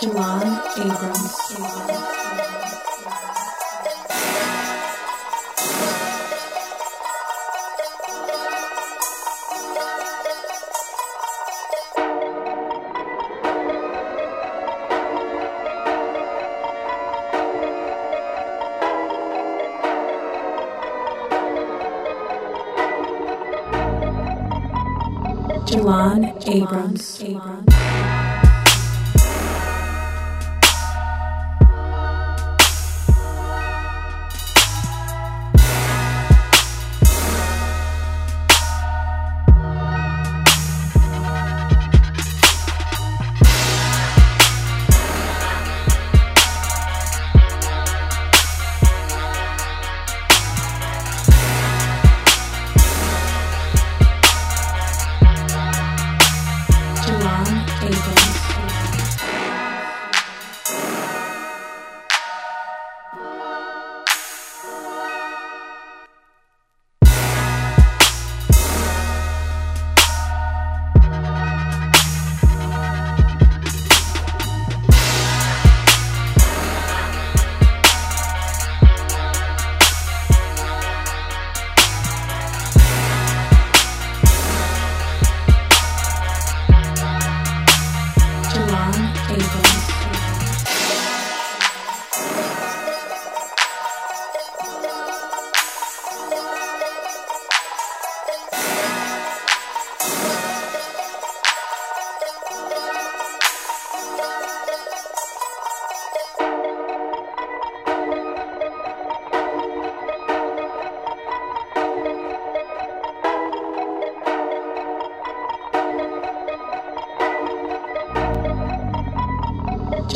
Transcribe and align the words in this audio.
Jalon 0.00 0.48
Abrams. 0.78 1.36
Jalon 25.66 26.24
Abrams. 26.46 27.18
Jalon 27.18 27.89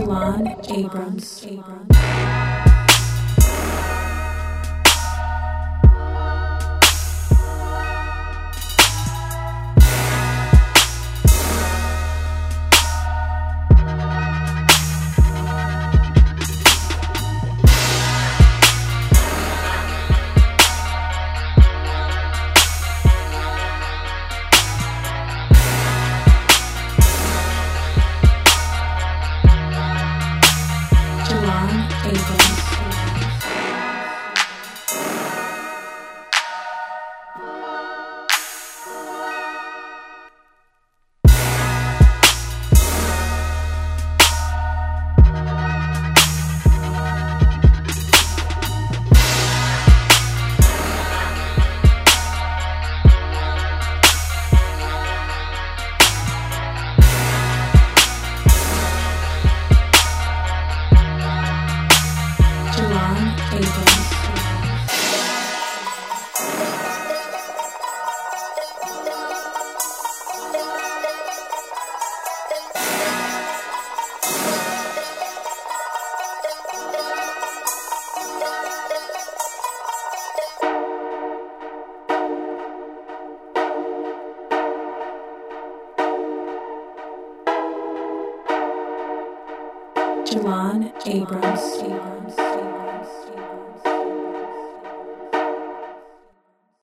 Shalon 0.00 0.46
Abrams. 0.70 1.44
Abrams. 1.44 1.99
Jalon 63.10 63.26
Abrams. 63.52 64.10
Jalon 90.24 90.92
Abrams. 91.06 92.69